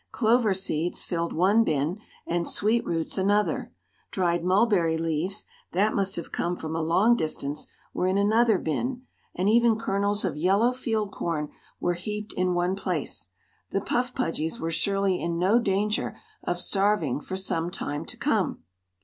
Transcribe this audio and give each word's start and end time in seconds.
Clover 0.11 0.55
seeds 0.55 1.03
filled 1.03 1.31
one 1.31 1.63
bin, 1.63 1.99
and 2.25 2.47
sweet 2.47 2.83
roots 2.87 3.19
another; 3.19 3.71
dried 4.09 4.43
mulberry 4.43 4.97
leaves 4.97 5.45
that 5.73 5.93
must 5.93 6.15
have 6.15 6.31
come 6.31 6.55
from 6.55 6.75
a 6.75 6.81
long 6.81 7.15
distance 7.15 7.67
were 7.93 8.07
in 8.07 8.17
another 8.17 8.57
bin, 8.57 9.03
and 9.35 9.47
even 9.47 9.77
kernels 9.77 10.25
of 10.25 10.35
yellow 10.35 10.73
field 10.73 11.11
corn 11.11 11.51
were 11.79 11.93
heaped 11.93 12.33
in 12.33 12.55
one 12.55 12.75
place. 12.75 13.27
The 13.69 13.79
Puff 13.81 14.15
Pudgys 14.15 14.59
were 14.59 14.71
surely 14.71 15.21
in 15.21 15.37
no 15.37 15.59
danger 15.59 16.17
of 16.43 16.59
starving 16.59 17.21
for 17.21 17.37
some 17.37 17.69
time 17.69 18.03
to 18.07 18.17
come. 18.17 18.63